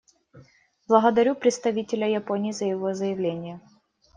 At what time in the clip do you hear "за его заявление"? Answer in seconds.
2.53-3.61